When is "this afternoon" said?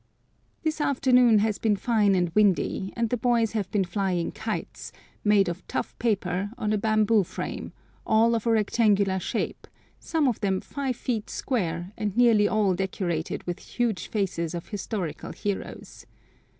0.63-1.37